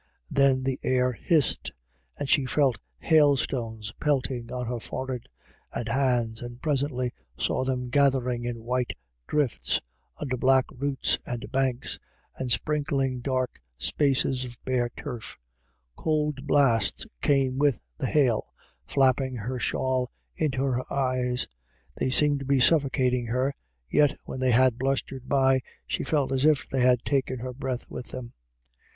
Then 0.31 0.63
the 0.63 0.79
air 0.81 1.11
hissed, 1.11 1.69
and 2.17 2.27
she 2.27 2.47
felt 2.47 2.79
hailstones 2.97 3.93
pelting 3.99 4.51
on 4.51 4.65
her 4.65 4.79
forehead 4.79 5.29
and 5.71 5.87
hands, 5.87 6.41
and 6.41 6.59
presently 6.59 7.13
saw 7.37 7.63
them 7.63 7.89
gathering 7.89 8.43
in 8.43 8.63
white 8.63 8.93
drifts 9.27 9.79
under 10.17 10.37
black 10.37 10.65
roots 10.71 11.19
and 11.23 11.51
banks, 11.51 11.99
and 12.35 12.51
sprinkling 12.51 13.19
dark 13.19 13.61
spaces 13.77 14.43
of 14.43 14.57
bare 14.65 14.89
turf 14.89 15.37
Cold 15.95 16.47
blasts 16.47 17.05
came 17.21 17.59
with 17.59 17.79
the 17.99 18.07
hail, 18.07 18.51
flapping 18.87 19.35
her 19.35 19.59
shawl 19.59 20.09
into 20.35 20.63
her 20.63 20.81
eyes; 20.91 21.47
they 21.95 22.09
seemed 22.09 22.39
to 22.39 22.45
be 22.45 22.59
suffocating 22.59 23.27
her, 23.27 23.53
yet 23.87 24.17
when 24.23 24.39
they 24.39 24.49
had 24.49 24.79
blustered 24.79 25.29
by, 25.29 25.59
she 25.85 26.03
felt 26.03 26.31
as 26.31 26.43
if 26.43 26.67
they 26.69 26.81
had 26.81 27.03
taken 27.05 27.37
her 27.37 27.53
breath 27.53 27.85
with 27.87 28.07
them. 28.07 28.33